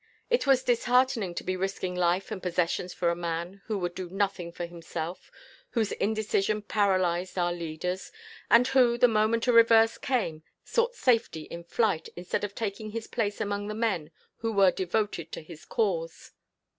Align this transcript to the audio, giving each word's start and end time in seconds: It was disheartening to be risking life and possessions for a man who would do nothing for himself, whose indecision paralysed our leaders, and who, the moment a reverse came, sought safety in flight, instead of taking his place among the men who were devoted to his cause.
It 0.31 0.47
was 0.47 0.63
disheartening 0.63 1.35
to 1.35 1.43
be 1.43 1.55
risking 1.55 1.93
life 1.93 2.31
and 2.31 2.41
possessions 2.41 2.91
for 2.91 3.09
a 3.09 3.15
man 3.15 3.61
who 3.67 3.77
would 3.77 3.93
do 3.93 4.09
nothing 4.09 4.51
for 4.51 4.65
himself, 4.65 5.29
whose 5.73 5.91
indecision 5.91 6.63
paralysed 6.63 7.37
our 7.37 7.53
leaders, 7.53 8.11
and 8.49 8.67
who, 8.69 8.97
the 8.97 9.07
moment 9.07 9.45
a 9.45 9.53
reverse 9.53 9.99
came, 9.99 10.41
sought 10.63 10.95
safety 10.95 11.41
in 11.43 11.63
flight, 11.63 12.09
instead 12.15 12.43
of 12.43 12.55
taking 12.55 12.89
his 12.89 13.05
place 13.05 13.39
among 13.39 13.67
the 13.67 13.75
men 13.75 14.09
who 14.37 14.51
were 14.51 14.71
devoted 14.71 15.31
to 15.33 15.43
his 15.43 15.65
cause. 15.65 16.31